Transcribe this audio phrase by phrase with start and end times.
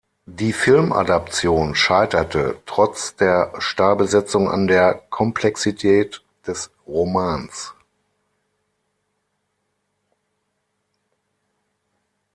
[0.25, 7.75] Die Filmadaption scheiterte trotz der Starbesetzung an der Komplexität des Romans.